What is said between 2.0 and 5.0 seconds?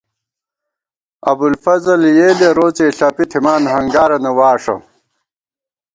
یېلے روڅے، ݪَپی تھِمان، ہنگارَنہ واݭہ تئ